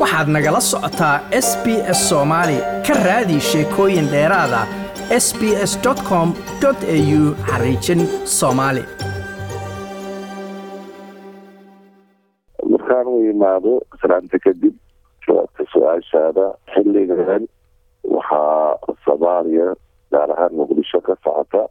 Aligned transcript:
waxaad 0.00 0.28
nagala 0.34 0.60
socotaa 0.70 1.16
s 1.46 1.48
b 1.64 1.66
s 1.98 2.00
soomaali 2.10 2.58
ka 2.86 2.94
raadi 3.06 3.36
sheekooyin 3.50 4.06
dheeraada 4.12 4.60
s 5.24 5.26
b 5.38 5.40
s 5.70 5.72
com 6.08 6.28
au 6.64 7.20
xariijin 7.50 8.00
soomaali 8.38 8.82
markaan 12.72 13.06
u 13.14 13.16
imaado 13.32 13.72
salaanta 14.02 14.38
kadib 14.44 14.74
jawaabta 15.26 15.62
su'aashaada 15.72 16.46
xilligan 16.72 17.42
waxaa 18.14 18.78
soomaaliya 19.04 19.68
gaar 20.12 20.30
ahaan 20.34 20.52
muqdisho 20.60 21.00
ka 21.06 21.14
socota 21.24 21.62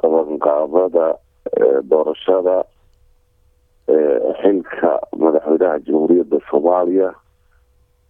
qabanqaabada 0.00 1.06
doorashada 1.90 2.56
xilka 4.40 4.92
madaxweynaha 5.62 5.78
jamhuuriyadda 5.86 6.38
soomaaliya 6.50 7.14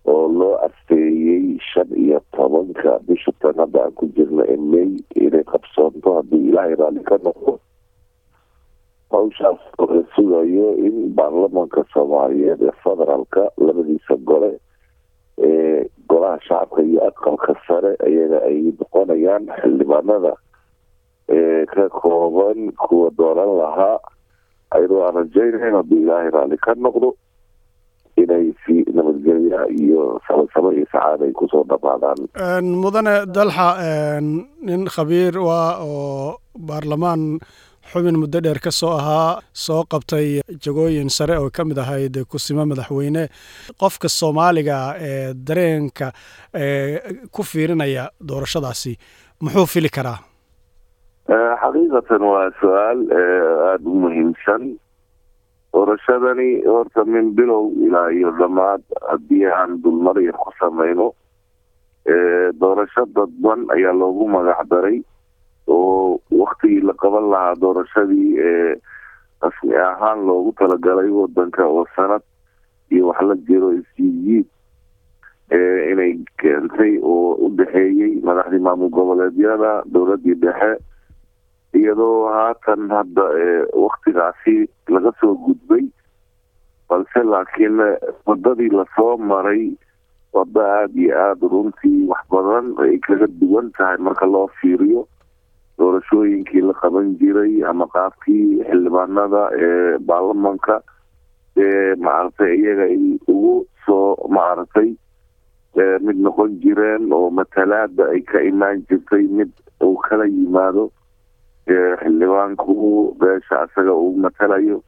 oo 0.05 0.29
loo 0.29 0.56
asteeyey 0.66 1.59
shan 1.73 1.88
iyo 1.97 2.20
tobanka 2.37 2.98
bisha 3.06 3.33
tan 3.41 3.55
hadda 3.56 3.84
aan 3.84 3.92
ku 3.92 4.06
jirno 4.16 4.45
ee 4.48 4.56
may 4.56 4.97
inay 5.15 5.45
qabsoonto 5.45 6.15
haddii 6.16 6.48
ilaahay 6.48 6.75
raalli 6.75 7.02
ka 7.05 7.19
noqdo 7.25 7.59
hawshaas 9.12 9.61
la 9.78 10.02
sugayo 10.16 10.75
in 10.87 11.15
baarlamanka 11.15 11.84
soomaaliyeed 11.92 12.62
ee 12.62 12.73
federaalka 12.84 13.51
labadiisa 13.59 14.16
gole 14.16 14.59
ee 15.39 15.87
golaha 16.09 16.41
shacabka 16.48 16.83
iyo 16.83 17.00
aqalka 17.09 17.55
sare 17.69 17.92
ayaga 18.06 18.39
ay 18.48 18.59
noqonayaan 18.80 19.47
xildhibaanada 19.61 20.33
ee 21.28 21.66
ka 21.66 21.89
kooban 21.89 22.73
kuwa 22.73 23.11
dooran 23.19 23.53
lahaa 23.61 23.98
ayadoo 24.75 25.05
aan 25.06 25.14
rajaynayn 25.14 25.75
haddii 25.78 26.03
ilaahay 26.03 26.30
raalli 26.30 26.56
ka 26.59 26.75
noqdo 26.75 27.14
inay 28.25 28.47
si 28.65 28.75
nabadgelya 28.97 29.61
iyo 29.81 30.21
sabasabo 30.29 30.69
iyo 30.77 30.87
sacaada 30.93 31.25
ay 31.28 31.33
ku 31.39 31.47
soo 31.53 31.65
dhamaadaan 31.70 32.64
mudane 32.83 33.14
dalxa 33.37 33.69
nin 34.69 34.83
khabiir 34.95 35.34
waa 35.48 35.69
oo 35.84 36.39
baarlamaan 36.69 37.23
xubin 37.92 38.17
muddo 38.23 38.39
dheer 38.45 38.61
ka 38.64 38.70
soo 38.70 38.92
ahaa 38.98 39.41
soo 39.64 39.83
qabtay 39.92 40.41
jagooyin 40.64 41.11
sare 41.11 41.34
oo 41.42 41.51
ka 41.56 41.64
mid 41.69 41.79
ahayd 41.84 42.14
kusimo 42.31 42.62
madaxweyne. 42.70 43.25
Qofka 43.81 44.09
soomaaliga 44.09 44.79
ee 45.09 45.34
dareenka 45.48 46.12
ku 47.34 47.42
fiirinaya 47.42 48.05
doorashadaasi 48.29 48.92
muxuu 49.42 49.67
fili 49.75 49.91
karaa? 49.97 50.19
Xaqiiqatan 51.62 52.23
waa 52.33 52.48
su'aal 52.61 52.98
aada 53.19 53.86
u 53.91 53.95
muhiimsan 54.05 54.62
doorashadani 55.73 56.62
horta 56.67 57.05
min 57.05 57.33
bilow 57.37 57.73
ilaa 57.87 58.11
iyo 58.12 58.31
dhammaad 58.39 58.83
haddii 59.11 59.47
aan 59.47 59.81
dulmar 59.83 60.20
yar 60.20 60.37
ku 60.37 60.51
sameyno 60.61 61.12
doorasho 62.61 63.06
dadban 63.17 63.67
ayaa 63.75 63.92
loogu 63.92 64.29
magac 64.29 64.61
daray 64.70 65.01
oo 65.67 66.20
waktigii 66.31 66.81
la 66.84 66.92
qaban 67.03 67.31
lahaa 67.33 67.55
doorashadii 67.61 68.37
ee 68.39 68.75
rasmi 69.42 69.75
ahaan 69.77 70.27
loogu 70.27 70.53
talagalay 70.59 71.09
wadanka 71.11 71.64
oo 71.67 71.86
sanad 71.97 72.23
iyo 72.91 73.09
wax 73.09 73.20
la 73.23 73.34
jiro 73.48 73.73
isjiidjiid 73.73 74.47
inay 75.92 76.12
keentay 76.41 76.98
oo 77.03 77.34
u 77.41 77.48
dhexeeyey 77.57 78.20
madaxdii 78.25 78.59
maamul 78.67 78.91
goboleedyada 78.91 79.83
dowladii 79.92 80.34
dhexe 80.45 80.73
iyadoo 81.78 82.28
haatan 82.33 82.91
hadda 82.91 83.25
waktigaasi 83.84 84.56
laga 84.89 85.12
soo 85.20 85.34
gudbay 85.45 85.84
balse 86.89 87.20
laakiin 87.33 87.79
wadadii 88.27 88.70
la 88.79 88.84
soo 88.97 89.17
maray 89.17 89.73
wado 90.33 90.61
aada 90.61 91.01
iyo 91.01 91.17
aada 91.25 91.47
runtii 91.53 92.06
wax 92.11 92.23
badan 92.31 92.67
ay 92.84 92.98
kaga 93.06 93.27
duwan 93.41 93.70
tahay 93.79 93.97
marka 93.98 94.27
loo 94.27 94.47
fiiriyo 94.61 95.07
doorashooyinkii 95.79 96.61
la 96.69 96.74
qaban 96.83 97.14
jiray 97.20 97.64
ama 97.70 97.86
qaabkii 97.95 98.64
xildhibaanada 98.69 99.42
ee 99.67 99.98
baarlamanka 100.08 100.80
ee 101.57 101.95
maaragtay 102.07 102.52
iyaga 102.61 102.85
ay 102.92 103.01
ugu 103.29 103.55
soo 103.86 104.17
maaragtay 104.36 104.91
mid 106.07 106.19
noqon 106.27 106.58
jireen 106.63 107.13
oo 107.13 107.30
matalaada 107.30 108.05
ay 108.14 108.20
ka 108.33 108.41
imaan 108.51 108.85
jirtay 108.89 109.25
mid 109.39 109.51
uu 109.85 109.96
kala 110.07 110.25
yimaado 110.29 110.85
xildhibaanku 111.68 113.14
beesha 113.20 113.61
asaga 113.64 113.92
uu 113.95 114.17
matalayo 114.24 114.83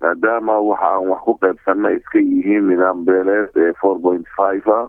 maadaama 0.00 0.58
waxa 0.60 0.88
aan 0.94 1.08
wax 1.08 1.20
ku 1.24 1.32
qaybsana 1.42 1.90
iska 1.96 2.18
yihiin 2.18 2.68
nidaam 2.68 3.04
beeleed 3.04 3.56
ee 3.56 3.72
four 3.80 3.96
point 4.00 4.26
five 4.36 4.66
ah. 4.68 4.88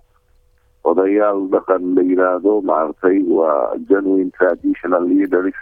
Odayaal 0.86 1.48
dhaqan 1.54 1.96
la 1.96 2.02
yiraahdo 2.04 2.62
maaragtay 2.62 3.24
waa 3.38 3.74
genuine 3.90 4.32
traditional 4.38 5.04
leaders 5.08 5.56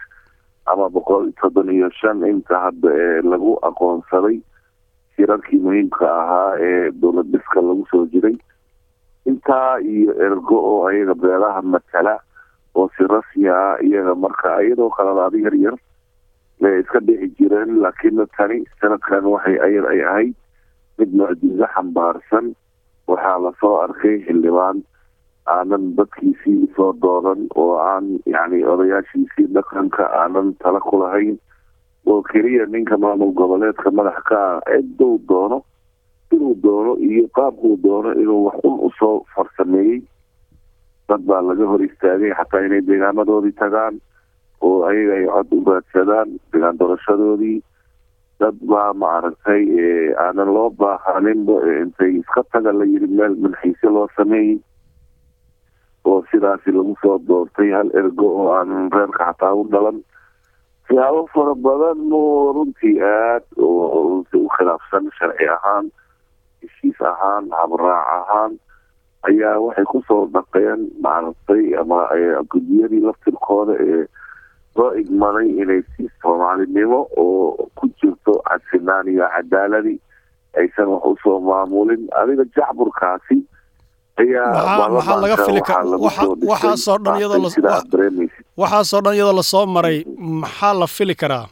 ama 0.66 0.90
boqol 0.90 1.30
toddon 1.42 1.70
iyo 1.72 1.90
shan 2.00 2.26
inta 2.28 2.60
hadda 2.66 2.90
ee 3.04 3.22
lagu 3.22 3.54
aqoonsaday 3.70 4.42
shirarkii 5.16 5.60
muhiimka 5.64 6.04
ahaa 6.22 6.58
ee 6.60 6.92
dowlad 6.92 7.30
dhiska 7.32 7.62
lagu 7.62 7.86
soo 7.92 8.06
jiray. 8.12 8.36
Intaa 9.26 9.80
iyo 9.80 10.12
ergo 10.28 10.58
oo 10.60 10.88
ayaga 10.90 11.16
beelaha 11.16 11.62
matala 11.62 12.20
oo 12.76 12.90
si 12.98 13.04
rasmi 13.08 13.48
ah 13.50 13.78
iyaga 13.82 14.16
marka 14.16 14.62
iyadoo 14.64 14.90
qaladaado 14.98 15.38
yar 15.38 15.56
yar 15.56 15.76
bay 16.62 16.80
iska 16.80 17.00
dhixi 17.00 17.30
jireen 17.38 17.82
laakiin 17.84 18.24
tani 18.38 18.64
sanadkan 18.82 19.26
waxay 19.34 19.58
ayad 19.68 19.86
ay 19.94 20.02
ahayd 20.04 20.34
mid 20.98 21.10
mucjizo 21.18 21.66
xambaarsan. 21.76 22.54
Waxaa 23.08 23.38
la 23.44 23.52
soo 23.60 23.76
arkay 23.84 24.24
xildhibaan 24.26 24.78
aanan 25.46 25.92
dadkiisii 25.98 26.72
soo 26.76 26.94
dooran 27.02 27.42
oo 27.56 27.76
aan 27.78 28.06
yacni 28.26 28.64
odayaashiisii 28.64 29.48
dhaqanka 29.56 30.06
aanan 30.22 30.54
tala 30.64 30.80
ku 30.80 30.98
lahayn. 31.02 31.36
Oo 32.08 32.22
keliya 32.24 32.66
ninka 32.72 32.96
maamul 32.98 33.34
goboleedka 33.36 33.92
madax 33.92 34.24
ka 34.30 34.40
ah 34.40 34.62
ciduu 34.72 35.20
doono 35.28 35.60
inuu 36.32 36.56
doono 36.64 36.94
iyo 37.08 37.28
qaabkuu 37.36 37.76
doono 37.84 38.12
inuu 38.16 38.46
wax 38.48 38.58
un 38.64 38.80
u 38.88 38.90
soo 39.00 39.26
farsameeyey 39.36 40.00
dad 41.10 41.22
baa 41.28 41.42
laga 41.50 41.66
hor 41.72 41.82
istaagay 41.88 42.32
xataa 42.40 42.66
inay 42.68 42.82
deegaamadoodii 42.88 43.56
tagaan 43.62 43.96
oo 44.62 44.84
ayaga 44.90 45.14
ay 45.20 45.26
cod 45.34 45.50
u 45.58 45.64
raadsadaan 45.70 46.30
deegaan 46.52 46.78
doorashadoodii. 46.80 47.60
Dad 48.40 48.56
baa 48.70 48.94
maaragtay 48.94 49.64
aanan 50.26 50.50
loo 50.56 50.70
baahaninba 50.80 51.56
intay 51.82 52.12
iska 52.20 52.44
taga 52.52 52.72
la 52.74 52.86
yiri 52.92 53.08
meel 53.08 53.36
manxiisyo 53.44 53.90
loo 53.96 54.08
sameeyey. 54.18 54.58
Oo 56.06 56.24
sidaasi 56.32 56.72
lagu 56.76 56.96
soo 57.02 57.18
doortay 57.28 57.70
hal 57.76 57.90
ergo 58.00 58.28
oo 58.40 58.48
aanan 58.56 58.92
reerka 58.92 59.24
xataa 59.32 59.54
u 59.60 59.64
dhalan. 59.72 60.00
Siyaabo 60.88 61.28
fara 61.34 61.56
badan 61.56 62.00
oo 62.12 62.52
runtii 62.56 62.98
aad 63.00 63.44
runtii 63.60 64.42
u 64.44 64.50
khilaafsan 64.56 65.08
sharci 65.20 65.48
ahaan 65.56 65.86
heshiis 66.62 67.00
ahaan 67.12 67.48
habraac 67.60 68.08
ahaan 68.18 68.52
ayaa 69.30 69.60
waxay 69.66 69.86
ku 69.92 70.00
soo 70.08 70.22
dhaqeen 70.34 70.82
maaragtay 71.04 71.64
ama 71.82 72.00
gudiyadii 72.52 73.02
laftirkooda 73.08 73.74
ee 73.88 74.04
loo 74.78 74.92
igmaday 75.02 75.48
inay 75.62 75.82
si 75.96 76.10
soomaalinimo 76.22 77.00
oo 77.18 77.70
ku 77.78 77.88
jirto 78.02 78.34
cadsinaan 78.50 79.08
iyo 79.14 79.26
cadaaladi 79.36 79.96
aysan 80.60 80.88
wax 80.94 81.04
u 81.06 81.16
soo 81.24 81.40
maamulin. 81.40 82.02
Adiga 82.22 82.44
jacburkaasi 82.56 83.38
waxaasoo 86.48 86.98
dhan 87.04 87.18
iyadoo 87.20 87.50
waxaasoo 88.58 89.02
dhan 89.02 89.16
iyadoo 89.16 89.36
la 89.40 89.44
soo 89.44 89.66
maray 89.66 90.04
maxaa 90.20 90.74
la 90.80 90.88
fili 90.88 91.16
karaa? 91.16 91.48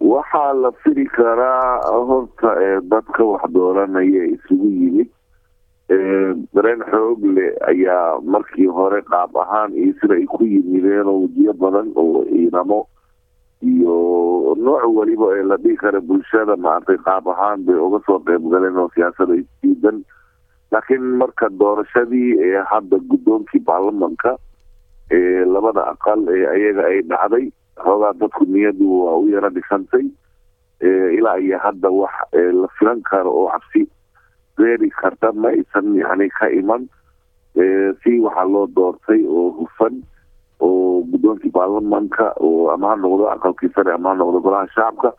Waxaa 0.00 0.52
la 0.62 0.70
fili 0.82 1.04
karaa 1.06 1.80
horta 2.08 2.50
dadka 2.90 3.24
wax 3.24 3.42
dooranaya 3.54 4.24
isugu 4.34 4.66
yimid 4.80 5.08
dareen 6.54 6.82
xoog 6.90 7.24
leh 7.36 7.50
ayaa 7.66 8.20
markii 8.22 8.66
hore 8.70 9.00
qaab 9.10 9.34
ahaan 9.42 9.74
iyo 9.74 9.92
sida 10.00 10.14
ay 10.14 10.26
ku 10.30 10.44
yimideen 10.46 11.06
oo 11.10 11.26
wejiyo 11.26 11.52
badan 11.58 11.90
oo 11.98 12.22
ciidamo 12.30 12.86
iyo 13.62 13.96
nooc 14.54 14.86
weliba 14.94 15.34
ee 15.38 15.42
la 15.42 15.56
dhihi 15.56 15.76
kara 15.82 16.00
bulshada 16.00 16.56
maaragtay 16.56 16.96
qaab 17.02 17.26
ahaan 17.34 17.66
bay 17.66 17.74
uga 17.74 17.98
soo 18.06 18.18
qeyb 18.22 18.46
galeen 18.54 18.78
oo 18.78 18.86
siyaasada 18.94 19.34
isdiidan 19.34 20.04
laakiin 20.70 21.02
marka 21.18 21.50
doorashadii 21.58 22.38
ee 22.38 22.62
hadda 22.70 23.02
guddoonkii 23.10 23.60
baarlamanka 23.66 24.36
ee 25.10 25.42
labada 25.44 25.90
aqal 25.90 26.22
ee 26.36 26.46
ayaga 26.54 26.86
ay 26.86 27.02
dhacday 27.02 27.50
xoogaa 27.84 28.14
dadku 28.20 28.44
niyadu 28.46 28.86
waa 29.04 29.18
u 29.18 29.26
yaro 29.34 29.50
dhisantay 29.50 30.06
ilaa 31.18 31.38
iyo 31.42 31.58
hadda 31.58 31.90
wax 31.90 32.14
la 32.62 32.68
filan 32.78 33.02
karo 33.10 33.30
oo 33.34 33.48
cabsi 33.50 33.82
reeri 34.58 34.90
karta 34.90 35.32
ma 35.32 35.48
aysan 35.48 35.94
yani 35.96 36.28
ka 36.30 36.48
iman 36.60 36.88
si 38.02 38.18
waxaa 38.20 38.44
loo 38.48 38.66
doortay 38.66 39.24
oo 39.26 39.50
hufan 39.58 40.02
oo 40.60 41.02
guddoonkii 41.10 41.50
baarlamanka 41.50 42.32
oo 42.40 42.70
ama 42.70 42.88
ha 42.92 42.96
noqdo 42.96 43.28
aqalkii 43.34 43.72
sare 43.74 43.92
ama 43.94 44.10
ha 44.10 44.14
noqdo 44.14 44.40
golaha 44.40 44.66
shacabka. 44.74 45.12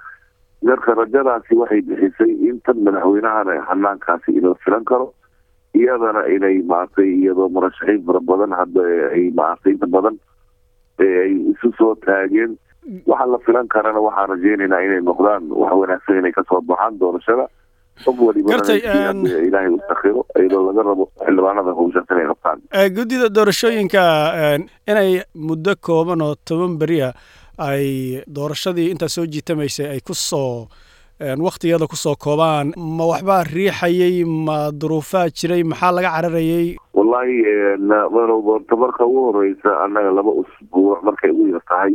Marka 0.62 0.94
rajadaasi 0.94 1.56
waxay 1.58 1.82
bixisay 1.82 2.32
in 2.50 2.62
tan 2.66 2.78
madaxweynahana 2.86 3.62
hanaankaasi 3.70 4.32
inoo 4.38 4.54
filan 4.64 4.86
karo 4.86 5.14
iyadana 5.74 6.28
inay 6.30 6.62
maaragtay 6.62 7.10
iyadoo 7.10 7.50
murashaxiin 7.50 8.06
fara 8.06 8.20
badan 8.22 8.54
hadda 8.54 8.82
ay 9.18 9.32
maaragtay 9.34 9.74
inta 9.74 9.88
badan 9.90 10.20
ay 11.02 11.34
isu 11.54 11.74
soo 11.78 11.96
taageen. 12.06 12.58
Waxa 13.10 13.26
la 13.26 13.38
filan 13.46 13.68
karana 13.74 14.00
waxaan 14.06 14.30
rajeynaynaa 14.38 14.82
inay 14.86 15.02
noqdaan 15.02 15.50
wax 15.50 15.74
wanaagsan 15.74 16.18
inay 16.22 16.32
ka 16.32 16.44
soo 16.50 16.62
baxaan 16.62 17.00
doorashada 17.02 17.50
guddida 22.98 23.30
doorashooyinka 23.38 24.02
inay 24.92 25.12
muddo 25.48 25.76
kooban 25.88 26.22
oo 26.28 26.36
toban 26.48 26.78
beriya 26.82 27.10
ay 27.58 28.24
doorashadii 28.38 28.90
intaa 28.94 29.10
soo 29.16 29.26
jiitamaysay 29.34 29.88
ay 29.96 30.00
ku 30.10 30.14
soo 30.14 30.68
waktigeeda 31.48 31.86
ku 31.88 31.96
soo 32.04 32.16
koobaan 32.26 32.74
ma 32.98 33.06
waxbaa 33.12 33.44
riixayay 33.54 34.24
ma 34.48 34.72
duruufaa 34.82 35.28
jiray 35.30 35.64
maxaa 35.64 35.92
laga 35.98 36.10
cararayay 36.16 36.68
wallahi 36.94 37.36
orta 38.54 38.76
marka 38.84 39.06
ugu 39.06 39.22
horeysa 39.28 39.70
annaga 39.86 40.12
laba 40.18 40.32
usbuuc 40.42 41.04
markay 41.08 41.30
ugu 41.32 41.48
yar 41.54 41.62
tahay 41.70 41.94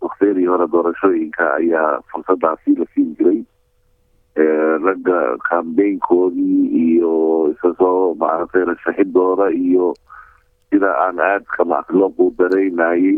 waktiyadii 0.00 0.46
hore 0.52 0.66
doorashooyinka 0.74 1.44
ayaa 1.58 1.90
fursadaasi 2.12 2.70
la 2.78 2.86
siin 2.94 3.08
jiray 3.18 3.40
ragga 4.36 5.36
kambeynkoodii 5.48 6.68
iyo 6.86 7.12
isasoo 7.56 8.14
maaragtay 8.20 8.64
rashaxidooda 8.64 9.50
iyo 9.50 9.94
sida 10.70 10.90
aan 11.04 11.18
aadka 11.20 11.64
loo 11.92 12.10
quudaraynayay 12.10 13.16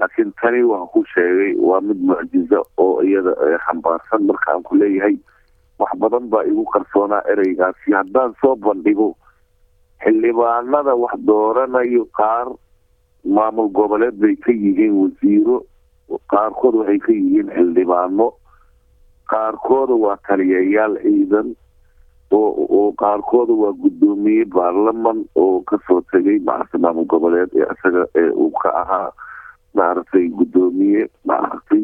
laakiin 0.00 0.32
tani 0.42 0.62
waan 0.62 0.86
ku 0.92 1.04
sheegay 1.14 1.54
waa 1.58 1.80
mid 1.80 2.00
mucjizo 2.02 2.62
oo 2.76 3.02
iyada 3.02 3.32
xambaarsan 3.66 4.26
marka 4.26 4.52
aan 4.52 4.62
ku 4.62 4.74
leeyahay 4.76 5.16
wax 5.78 5.90
badan 5.98 6.26
baa 6.28 6.42
igu 6.44 6.64
qarsoonaa 6.74 7.22
ereygaasi 7.32 7.92
haddaan 7.94 8.34
soo 8.40 8.56
bandhigo 8.56 9.14
xildhibaanada 10.04 10.94
wax 11.02 11.14
dooranayo 11.26 12.04
qaar 12.18 12.48
maamul 13.24 13.68
goboleed 13.78 14.18
bay 14.20 14.34
ka 14.36 14.52
yihiin 14.52 14.92
wasiiro 15.02 15.62
qaarkood 16.30 16.74
waxay 16.82 16.98
ka 16.98 17.12
yihiin 17.12 17.48
xildhibaano 17.56 18.32
qaarkooda 19.36 19.94
waa 20.04 20.16
taliyayaal 20.28 20.94
ciidan 21.02 21.48
oo 22.32 22.50
oo 22.78 22.92
qaarkooda 23.02 23.52
waa 23.62 23.72
guddoomiye 23.82 24.44
baarlaman 24.54 25.18
oo 25.42 25.60
ka 25.70 25.76
soo 25.86 26.00
tegay 26.12 26.38
maaragtay 26.48 26.80
maamul 26.84 27.04
goboleed 27.12 27.50
ee 27.60 27.66
isaga 27.74 28.04
ee 28.20 28.30
uu 28.44 28.50
ka 28.62 28.70
ahaa 28.82 29.10
maaragtay 29.74 30.24
guddoomiye 30.38 31.02
maaragtay. 31.28 31.82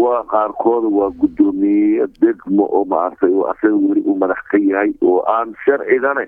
Waa 0.00 0.22
qaarkooda 0.32 0.88
waa 0.98 1.10
guddoomiye 1.20 2.06
degmo 2.22 2.64
oo 2.78 2.84
maaragtay 2.94 3.32
oo 3.36 3.44
asaga 3.52 3.76
weli 3.88 4.02
uu 4.08 4.16
madax 4.22 4.40
ka 4.50 4.58
yahay 4.70 4.90
oo 5.04 5.20
aan 5.36 5.52
sharcigane 5.64 6.26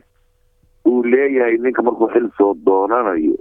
uu 0.84 1.02
leeyahay 1.02 1.56
ninka 1.64 1.82
markuu 1.82 2.08
xil 2.12 2.28
soo 2.38 2.52
doonanayo 2.66 3.36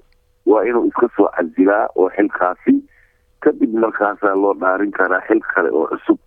waa 0.45 0.63
inuu 0.63 0.87
iska 0.87 1.07
soo 1.17 1.27
casilaa 1.35 1.85
oo 1.95 2.09
xilkaasi 2.15 2.79
kadib 3.43 3.73
markaasaa 3.83 4.35
loo 4.35 4.53
dhaarin 4.63 4.91
karaa 4.91 5.21
xil 5.27 5.41
kale 5.53 5.69
oo 5.73 5.87
cusub 5.91 6.19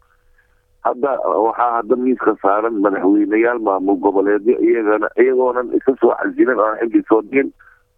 hadda 0.85 1.11
waxaa 1.47 1.71
hadda 1.77 1.97
miiska 1.97 2.35
saaran 2.43 2.77
madaxweyneyaal 2.85 3.59
maamul 3.69 3.97
goboleedyo 4.07 4.57
iyagana 4.69 5.09
iyagoonan 5.23 5.73
iska 5.79 5.93
soo 6.01 6.13
casilin 6.21 6.61
oan 6.61 6.79
xilkii 6.81 7.05
soo 7.09 7.23
digin 7.23 7.53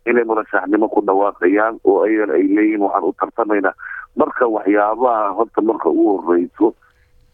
inay 0.07 0.25
murashaxnimo 0.25 0.89
ku 0.89 1.01
dhawaaqayaan 1.07 1.81
oo 1.85 1.97
ayagana 2.07 2.35
ay 2.39 2.47
leeyihiin 2.57 2.83
waxaan 2.87 3.05
u 3.09 3.13
tartamaynaa 3.21 3.75
marka 4.17 4.47
waxyaabaha 4.57 5.35
horta 5.39 5.61
marka 5.63 5.89
ugu 5.91 6.15
horeyso 6.27 6.75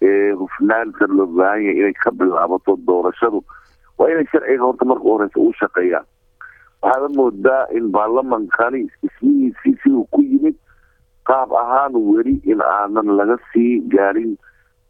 ee 0.03 0.33
hufnaanta 0.41 1.07
loo 1.17 1.27
baahan 1.27 1.63
yahay 1.63 1.79
inay 1.81 1.93
ka 2.05 2.11
bilaabato 2.11 2.77
doorashadu 2.87 3.45
waa 3.99 4.09
inay 4.13 4.27
sharciga 4.33 4.65
horta 4.65 4.85
marka 4.85 5.05
u 5.05 5.13
horeysa 5.15 5.39
u 5.41 5.53
shaqeeyaan. 5.61 6.07
Waxaada 6.83 7.09
moodaa 7.19 7.67
in 7.79 7.93
baarlamankani 7.95 8.81
ismihiisii 9.07 9.75
siduu 9.83 10.05
ku 10.11 10.23
yimid 10.23 10.57
qaab 11.29 11.53
ahaan 11.61 11.95
weli 12.09 12.41
in 12.53 12.59
aanan 12.65 13.13
laga 13.21 13.37
sii 13.53 13.81
gaarin 13.95 14.33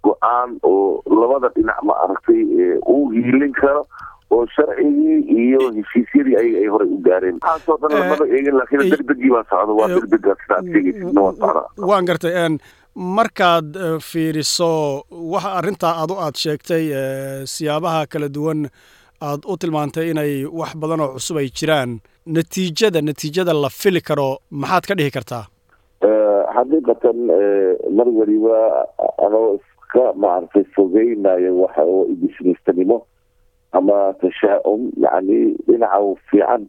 go'aan 0.06 0.50
oo 0.62 1.02
labada 1.20 1.48
dhinac 1.56 1.78
ma 1.88 1.94
aragtay 2.04 2.40
uu 2.94 3.10
hiilin 3.14 3.52
karo 3.60 3.82
oo 4.34 4.46
sharcigii 4.56 5.18
iyo 5.44 5.60
heshiisyadii 5.76 6.36
ayaga 6.40 6.58
ay 6.62 6.68
horey 6.74 6.88
u 6.96 6.98
gaareen. 7.08 7.36
Waxaasoo 7.42 7.76
dhan 7.82 7.98
lamada 8.00 8.24
eegin 8.36 8.56
laakiin 8.58 8.90
degdegii 8.92 9.30
baa 9.34 9.44
socda 9.50 9.72
waa 9.80 9.88
degdega 9.88 10.36
waa 11.20 11.64
waan 11.90 12.04
gartay 12.10 12.34
markaad 13.18 13.76
fiiriso 14.08 14.70
waxa 15.34 15.50
arrintaa 15.58 15.94
adu 16.02 16.14
aad 16.24 16.36
sheegtay 16.44 16.84
siyaabaha 17.54 18.06
kala 18.12 18.28
duwan 18.36 18.60
aad 19.28 19.40
u 19.52 19.56
tilmaantay 19.56 20.10
inay 20.12 20.32
wax 20.60 20.72
badan 20.82 21.00
oo 21.04 21.12
cusub 21.16 21.36
ay 21.42 21.48
jiraan 21.58 21.90
natiijada 22.36 23.00
natiijada 23.08 23.52
la 23.62 23.68
fili 23.80 24.00
karo 24.08 24.28
maxaad 24.50 24.84
ka 24.90 24.94
dhihi 24.98 25.10
kartaa? 25.16 25.44
Xaqiiqatan 26.54 27.18
mar 27.96 28.08
weliba 28.18 28.58
anoo 29.26 29.58
iska 29.92 30.12
maaragtay 30.16 30.64
fogeynayo 30.74 31.52
waxa 31.60 31.82
oo 31.84 32.06
idisnistanimo 32.12 33.04
ama 33.72 34.14
tashaa-um 34.20 34.88
yacni 34.96 35.54
dhinaca 35.68 36.14
fiican 36.30 36.64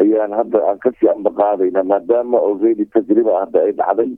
ayaan 0.00 0.32
hadda 0.32 0.58
aan 0.68 0.78
ka 0.78 0.92
sii 1.00 1.08
ambaqaadayna 1.08 1.82
maadaama 1.84 2.38
already 2.38 2.84
tajriba 2.84 3.40
hadda 3.40 3.62
ay 3.64 3.72
dhacday 3.72 4.10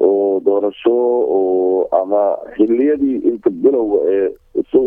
oo 0.00 0.40
doorasho 0.40 0.94
oo 1.38 1.88
ama 2.02 2.22
xiliyadii 2.56 3.16
inta 3.30 3.50
bilowga 3.50 3.98
ee 4.14 4.28
isu 4.62 4.82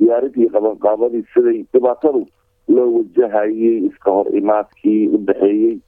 diyaarintii 0.00 0.48
qabanqaabadii 0.54 1.24
siday 1.34 1.62
dhibaatadu 1.72 2.26
loo 2.68 2.88
wajahayay 2.98 3.76
iska 3.90 4.10
hor 4.10 4.26
imaadkii 4.40 5.08
u 5.14 5.18
dhexeeyey 5.26 5.78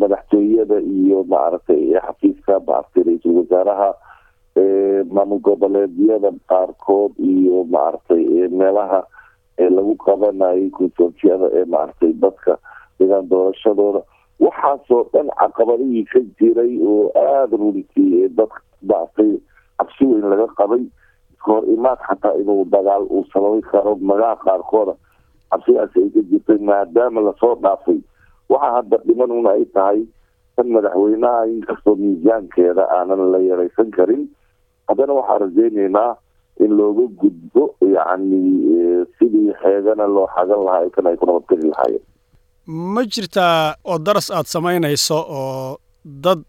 madaxtooyada 0.00 0.80
iyo 0.80 1.24
maaragtay 1.24 1.82
xafiiska 2.06 2.60
maaragtay 2.68 3.02
ra'iisul 3.08 3.36
wasaaraha 3.44 3.88
maamul 5.12 5.40
goboleedyada 5.44 6.30
qaarkood 6.48 7.12
iyo 7.18 7.64
maaragtay 7.64 8.48
meelaha 8.48 9.02
lagu 9.58 9.94
qabanayay 10.06 10.70
konsortiyada 10.70 11.48
ee 11.58 11.64
maaragtay 11.64 12.12
dadka 12.22 12.56
degaan 12.98 13.28
doorashadooda 13.30 14.00
waxaasoo 14.40 15.02
dhan 15.12 15.28
caqabadihii 15.40 16.04
ka 16.12 16.20
jiray 16.40 16.72
oo 16.92 17.12
aada 17.24 17.56
runtii 17.56 18.28
dadka 18.38 18.60
maaragtay 18.90 19.30
cabsi 19.78 20.04
weyn 20.10 20.24
laga 20.32 20.46
qabay 20.60 20.82
hor 21.46 21.62
imaad 21.74 21.98
xataa 22.08 22.34
inuu 22.40 22.64
dagaal 22.74 23.04
uu 23.10 23.24
sababi 23.32 23.62
karo 23.70 23.94
magaha 24.10 24.36
qaarkooda 24.44 24.94
cabsidaasi 25.50 26.00
ay 26.04 26.10
ka 26.16 26.20
jirtay 26.30 26.58
maadaama 26.70 27.20
la 27.28 27.32
soo 27.40 27.54
dhaafay 27.66 27.98
waxa 28.48 28.70
hadda 28.76 28.96
dhiman 29.06 29.30
un 29.38 29.46
ay 29.52 29.64
tahay 29.76 30.00
tan 30.56 30.68
madaxweynaha 30.76 31.46
inkastoo 31.54 31.94
miisaankeeda 31.96 32.88
aanan 32.98 33.22
la 33.32 33.38
yaraysan 33.48 33.90
karin 33.98 34.24
haddana 34.88 35.12
waxaan 35.18 35.40
rajeyneynaa 35.44 36.12
in 36.64 36.70
looga 36.78 37.04
gudbo 37.20 37.62
yacni 37.96 38.40
sidii 39.18 39.52
xeegana 39.62 40.06
loo 40.06 40.26
xagan 40.34 40.60
lahaa 40.66 40.90
kan 40.94 41.06
ay 41.06 41.16
ku 41.20 41.26
nabadgeli 41.26 41.68
lahaayeen. 41.72 42.04
Ma 42.94 43.02
jirtaa 43.14 43.74
oo 43.84 43.98
daras 43.98 44.30
aad 44.30 44.46
samaynayso 44.54 45.18
oo 45.38 45.76
dad 46.04 46.40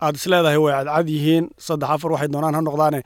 aad 0.00 0.14
is 0.20 0.26
leedahay 0.26 0.58
way 0.64 0.72
cadcad 0.74 1.08
yihiin 1.08 1.44
saddex 1.66 1.90
afar 1.90 2.12
waxay 2.12 2.28
doonaan 2.34 2.54
ha 2.54 2.60
noqdaane 2.68 3.00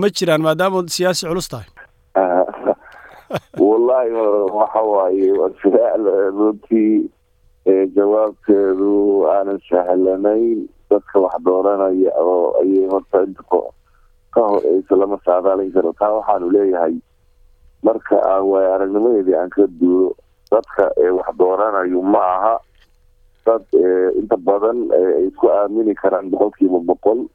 ma 0.00 0.08
jiraan 0.16 0.42
maadaama 0.46 0.84
siyaasi 0.96 1.26
culus 1.30 1.48
tahay. 1.52 1.68
Wallahi 3.68 4.10
waxa 4.58 4.80
waaye 4.92 5.28
su'aal 5.62 6.04
runtii 6.38 7.08
jawaabteedu 7.96 8.92
aanan 9.34 9.58
sahlanayn 9.68 10.68
dadka 10.90 11.16
wax 11.24 11.34
dooranaya 11.46 12.10
oo 12.20 12.58
ayay 12.60 12.86
horta 12.92 13.22
inta 13.26 13.42
ka 14.34 14.40
horeysa 14.40 14.96
lama 14.96 15.18
saadaalin 15.26 15.72
karo. 15.72 15.92
Taa 15.92 16.12
waxaanu 16.18 16.50
leeyahay 16.50 16.94
marka 17.82 18.16
aan 18.30 18.44
waay 18.50 18.66
aragnimadeedii 18.74 19.34
aan 19.36 19.50
ka 19.50 19.66
duulo 19.80 20.14
dadka 20.50 20.90
wax 21.18 21.28
dooranayo 21.38 22.02
ma 22.02 22.22
aha. 22.36 22.54
Dad 23.46 23.64
inta 24.20 24.36
badan 24.38 24.86
ay 24.94 25.26
isku 25.28 25.50
aamini 25.50 25.94
karaan 25.94 26.30
boqolkiiba 26.30 26.78
boqol 26.86 27.26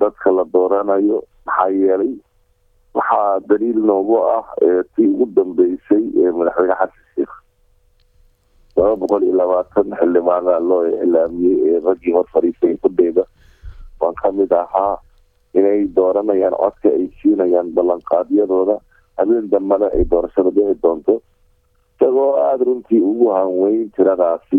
dadka 0.00 0.30
la 0.32 0.44
dooranayo 0.52 1.22
maxaa 1.46 1.70
yeelay 1.72 2.12
waxaa 2.94 3.40
daliil 3.48 3.80
noogu 3.88 4.16
ah 4.34 4.44
tii 4.96 5.08
ugu 5.08 5.26
dambeysay 5.36 6.04
madaxweyne 6.36 6.74
xasan 6.76 7.04
sheekh 7.16 7.34
laba 8.76 8.96
boqol 9.00 9.22
iyo 9.24 9.34
labaatan 9.40 9.88
xildhibaana 10.00 10.60
loo 10.68 10.84
iclaamiyey 10.84 11.56
ee 11.70 11.80
raggii 11.86 12.12
hor 12.16 12.26
fadhiistay 12.32 12.76
fudheeda 12.82 13.24
waan 14.00 14.14
ka 14.20 14.32
mid 14.32 14.52
ahaa 14.52 14.96
inay 15.58 15.80
dooranayaan 15.96 16.56
codka 16.62 16.88
ay 16.98 17.06
siinayaan 17.22 17.72
ballanqaadyadooda. 17.76 18.76
Habeen 19.18 19.48
dambana 19.52 19.86
ay 19.96 20.04
doorashada 20.10 20.50
dhici 20.56 20.74
doonto. 20.82 21.14
Isagoo 21.96 22.36
aada 22.36 22.64
runtii 22.68 23.00
ugu 23.10 23.28
hanweyn 23.36 23.90
tiradaasi 23.96 24.58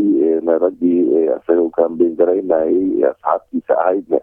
raggii 0.63 1.01
isaga 1.37 1.61
u 1.61 1.69
kaambeyn 1.77 2.15
garaynayay 2.19 3.03
asxaabtiisa 3.11 3.73
ahaydna 3.83 4.19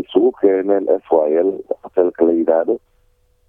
isugu 0.00 0.30
keeneen 0.40 0.86
s 0.88 1.06
y 1.10 1.34
l 1.42 1.50
hotelka 1.82 2.24
la 2.28 2.32
yidhaahdo. 2.38 2.78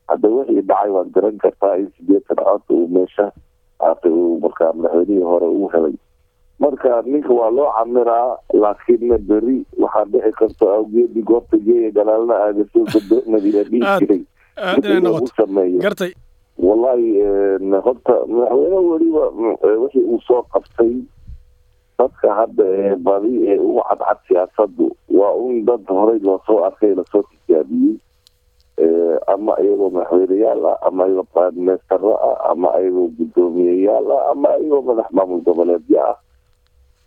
Hadda 0.10 0.28
wixii 0.30 0.62
dhacay 0.70 0.90
waad 0.96 1.10
garan 1.16 1.38
kartaa 1.38 1.76
in 1.78 1.88
sideetan 1.98 2.38
cod 2.48 2.64
uu 2.74 2.88
meesha 2.88 3.26
aata 3.80 4.10
uu 4.10 4.40
markaa 4.40 4.74
madaxweynihii 4.74 5.24
hore 5.32 5.48
uu 5.48 5.70
helay 5.74 5.94
marka 6.60 7.02
ninka 7.06 7.34
waa 7.34 7.50
loo 7.52 7.72
camiraa 7.78 8.38
laakiinna 8.54 9.18
beri. 9.18 9.66
Waxaa 9.80 10.06
dhici 10.06 10.32
karta 10.40 10.66
awgeedii 10.74 11.22
goobta 11.24 11.58
geeya 11.58 11.92
galaalna 11.92 12.34
aagaso 12.36 12.80
madiina 13.32 13.64
dhihi 13.64 13.82
jiray. 14.00 14.24
u 15.22 15.28
sameeyo. 15.38 15.80
Gartay. 15.80 16.14
Wallahi 16.58 17.22
horta 17.86 18.16
madaxweyne 18.28 18.78
weliba 18.90 19.24
wixii 19.82 20.02
uu 20.04 20.20
soo 20.28 20.42
qabtay 20.54 20.94
dadka 22.00 22.34
hadda 22.34 22.64
ee 22.66 22.96
badi 22.96 23.34
ee 23.50 23.58
ugu 23.58 23.82
cadcad 23.90 24.18
siyaasadu 24.28 24.96
waa 25.10 25.34
un 25.34 25.66
dad 25.66 25.86
horey 25.88 26.20
loosoo 26.20 26.64
arkay 26.66 26.96
la 26.96 27.04
soo 27.12 27.24
tijaabiyey. 27.30 27.96
Ama 29.28 29.54
iyagoo 29.62 29.90
madaxweyneyaal 29.90 30.66
ah 30.66 30.78
ama 30.88 31.06
iyagoo 31.08 31.28
baadmeestaro 31.36 32.14
ah 32.18 32.50
ama 32.52 32.70
iyagoo 32.82 33.08
guddoomiyeyaal 33.18 34.12
ah 34.12 34.32
ama 34.32 34.50
iyagoo 34.58 34.82
madax 34.82 35.10
maamul 35.12 35.42
goboleedyo 35.42 36.02
ah 36.10 36.16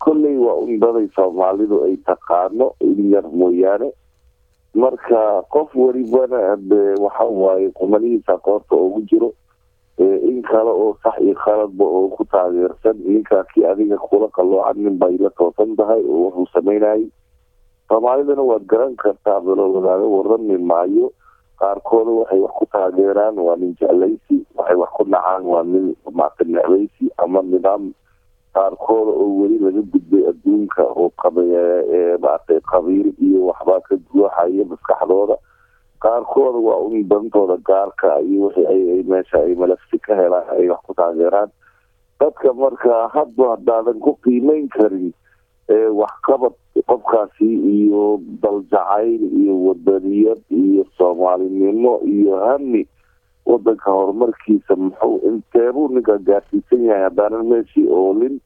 kolley 0.03 0.37
waa 0.37 0.55
un 0.63 1.09
soomaalidu 1.15 1.83
ay 1.85 1.95
taqaano 2.05 2.73
in 2.81 3.11
yar 3.11 3.25
mooyaane. 3.31 3.91
Marka 4.73 5.43
qof 5.53 5.69
welibana 5.75 6.55
de 6.57 6.95
waxa 7.03 7.25
waaye 7.25 7.69
qumanihiisa 7.75 8.37
qoorta 8.45 8.75
ugu 8.75 9.01
jiro 9.09 9.33
in 9.99 10.41
kale 10.41 10.69
oo 10.71 10.95
sax 11.03 11.19
iyo 11.21 11.35
khaladba 11.35 11.85
oo 11.85 12.07
ku 12.15 12.23
taageersan 12.25 12.97
ninkaa 13.05 13.43
adiga 13.71 13.97
kula 13.97 14.27
qaloocan 14.31 14.77
nin 14.83 14.97
bay 14.97 15.17
la 15.19 15.29
toosan 15.37 15.75
tahay 15.75 16.01
oo 16.07 16.31
wuxuu 16.31 16.47
sameynayay. 16.53 17.03
Soomaalidana 17.89 18.41
waad 18.41 18.63
garan 18.65 18.95
kartaa 18.95 19.39
balowadaada 19.43 20.03
warami 20.07 20.57
maayo. 20.57 21.11
Qaarkooda 21.59 22.11
waxay 22.23 22.39
wax 22.39 22.53
ku 22.57 22.65
taageeraan 22.71 23.35
waa 23.37 23.55
nin 23.59 23.75
jeclaysi. 23.75 24.37
Waxay 24.55 24.75
wax 24.79 24.89
ku 24.97 25.03
nacaan 25.05 25.43
waa 25.45 25.63
nin 25.63 25.93
maata 26.15 26.43
necbaysi 26.47 27.11
ama 27.19 27.41
nidaam 27.43 27.91
qaarkooda 28.53 29.11
oo 29.23 29.29
weli 29.41 29.57
laga 29.59 29.81
gudbay 29.91 30.23
adduunka 30.31 30.83
oo 30.83 31.09
qaba 31.21 31.41
maaragtay 32.23 32.59
qabiil 32.71 33.09
iyo 33.27 33.45
waxbaa 33.49 33.79
ka 33.87 33.95
guuxaya 34.11 34.65
maskaxdooda. 34.71 35.35
Qaarkooda 36.01 36.59
waa 36.67 36.79
un 36.85 37.07
dantooda 37.09 37.57
gaarka 37.65 38.19
iyo 38.21 38.47
wixii 38.51 39.03
meesha 39.09 39.37
ay 39.45 39.55
malafsi 39.55 39.99
ka 39.99 40.15
helaan 40.15 40.47
ay 40.57 40.69
wax 40.69 40.81
ku 40.87 40.93
taageeraan. 40.93 41.49
Dadka 42.19 42.53
marka 42.53 43.07
hadba 43.13 43.49
haddaadan 43.55 43.99
ku 43.99 44.17
qiimeyn 44.23 44.67
karin 44.69 45.13
waxqabad 45.71 46.53
qofkaasi 46.89 47.47
iyo 47.47 48.19
daljacayl 48.43 49.21
iyo 49.41 49.53
wadaniyad 49.67 50.41
iyo 50.49 50.83
soomaalinimo 50.97 52.01
iyo 52.03 52.35
hami 52.45 52.83
wadanka 53.51 53.91
horumarkiisa 53.97 54.75
muxuu 54.75 55.17
inteebuu 55.29 55.87
ninka 55.95 56.17
gaarsiisan 56.29 56.83
yahay 56.89 57.03
haddaanan 57.07 57.45
meeshii 57.51 57.87
oolin 57.99 58.39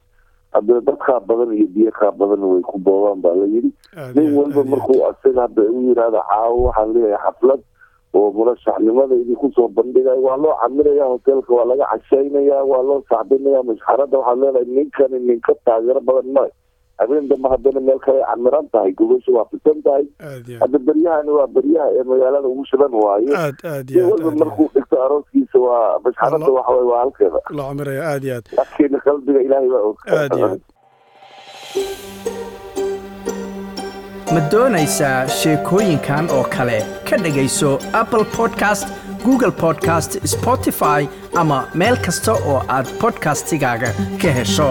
hadda 0.52 0.80
dadkaa 0.88 1.20
badan 1.28 1.52
iyo 1.58 1.66
biyo 1.74 1.90
kaa 2.00 2.10
badan 2.20 2.44
way 2.50 2.62
ku 2.62 2.78
boobaan 2.78 3.20
baa 3.24 3.34
la 3.40 3.46
yidhi. 3.54 3.70
Nin 4.14 4.34
walba 4.38 4.64
markuu 4.64 5.00
asaga 5.10 5.40
hadda 5.46 5.62
u 5.62 5.80
yidhaahdo 5.88 6.20
caawo 6.30 6.62
waxaan 6.66 6.92
leeyahay 6.94 7.22
xaflad 7.24 7.60
oo 8.16 8.30
murashaxnimada 8.36 9.14
idinku 9.22 9.50
soo 9.56 9.68
bandhigaya 9.68 10.16
waa 10.26 10.36
loo 10.44 10.54
camiraya 10.62 11.04
hoteelka 11.12 11.52
waa 11.54 11.64
laga 11.70 11.86
cashaynaya 11.92 12.64
waa 12.70 12.82
loo 12.88 13.02
sacbinaya 13.10 13.62
mashxaradda 13.62 14.18
waxaad 14.18 14.38
leedahay 14.42 14.64
ninkani 14.76 15.18
ninka 15.28 15.52
taageero 15.64 16.00
badan 16.00 16.32
ma 16.36 16.44
habeen 16.98 17.28
dambe 17.30 17.48
haddana 17.52 17.80
meel 17.88 17.98
kale 18.06 18.20
camiran 18.30 18.68
tahay 18.72 18.92
gobasha 19.00 19.32
waa 19.36 19.44
fisan 19.50 19.82
tahay. 19.86 20.04
Hadda 20.62 20.78
beryahani 20.88 21.30
waa 21.38 21.46
beryaha 21.56 21.88
ee 21.98 22.04
magaalada 22.12 22.48
ugu 22.48 22.64
shidan 22.70 22.94
waayo 22.94 23.32
walba 24.10 24.30
markuu 24.44 24.68
dhigto 24.74 25.02
arooskiisa 25.06 25.58
waa 25.66 25.98
mashxaradda 26.04 26.52
waxaway 26.58 26.86
waa 26.92 27.00
halkeeda. 27.04 27.40
loo 27.50 27.68
camiraya 27.68 28.02
aad 28.12 28.24
iyo 28.24 28.34
aad. 28.36 28.46
Laakiin 28.58 29.00
qalbiga 29.08 29.40
ilaahay 29.46 29.68
baa 29.74 29.84
og 29.90 29.98
aad 30.20 30.32
iyo 30.38 30.46
aad. 30.52 30.60
Ma 34.34 34.40
doonaysaa 34.52 35.18
sheekooyinkan 35.40 36.30
oo 36.38 36.44
kale? 36.56 36.78
Ka 37.10 37.16
dhegayso 37.24 37.70
apple 38.00 38.24
podcast 38.38 38.88
google 39.24 39.50
podcast 39.64 40.18
spotify 40.34 41.00
ama 41.42 41.58
meel 41.74 41.96
kasta 42.06 42.32
oo 42.50 42.58
aad 42.76 42.86
podcastigaaga 43.02 43.90
ka 44.22 44.30
hesho 44.38 44.68